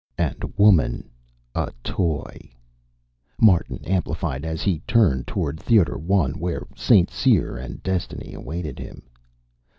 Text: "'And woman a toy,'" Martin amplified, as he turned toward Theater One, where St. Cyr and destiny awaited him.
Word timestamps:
"'And 0.17 0.51
woman 0.57 1.07
a 1.53 1.71
toy,'" 1.83 2.49
Martin 3.39 3.85
amplified, 3.85 4.43
as 4.45 4.63
he 4.63 4.79
turned 4.87 5.27
toward 5.27 5.59
Theater 5.59 5.95
One, 5.95 6.39
where 6.39 6.65
St. 6.75 7.11
Cyr 7.11 7.55
and 7.55 7.83
destiny 7.83 8.33
awaited 8.33 8.79
him. 8.79 9.03